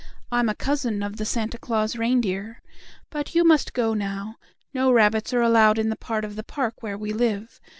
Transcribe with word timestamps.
I'm 0.31 0.49
a 0.49 0.55
cousin 0.55 1.03
of 1.03 1.17
the 1.17 1.25
Santa 1.25 1.59
Claus 1.59 1.95
reindeer. 1.95 2.59
But 3.11 3.35
you 3.35 3.43
must 3.45 3.71
go 3.75 3.93
now. 3.93 4.37
No 4.73 4.91
rabbits 4.91 5.31
are 5.31 5.43
allowed 5.43 5.77
in 5.77 5.89
the 5.89 5.95
part 5.95 6.25
of 6.25 6.35
the 6.35 6.43
park 6.43 6.81
where 6.81 6.97
we 6.97 7.13
live. 7.13 7.59